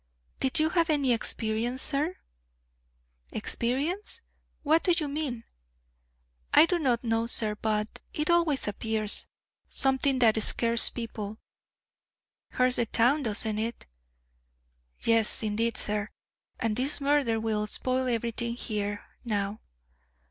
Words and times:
"Did 0.39 0.59
you 0.59 0.71
have 0.71 0.89
any 0.89 1.13
experience, 1.13 1.83
sir?" 1.83 2.17
"Experience! 3.31 4.23
What 4.63 4.81
do 4.83 4.93
you 4.97 5.07
mean?" 5.07 5.43
"I 6.51 6.65
do 6.65 6.79
not 6.79 7.03
know, 7.03 7.27
sir, 7.27 7.53
but 7.53 7.99
it 8.11 8.31
always 8.31 8.67
appears. 8.67 9.27
Something 9.69 10.17
that 10.17 10.41
scares 10.41 10.89
people." 10.89 11.37
"Hurts 12.49 12.77
the 12.77 12.87
town, 12.87 13.21
doesn't 13.21 13.59
it?" 13.59 13.85
"Yes, 15.01 15.43
indeed, 15.43 15.77
sir; 15.77 16.09
and 16.59 16.75
this 16.75 16.99
murder 16.99 17.39
will 17.39 17.67
spoil 17.67 18.07
everything 18.07 18.55
here 18.55 19.03
now." 19.23 19.61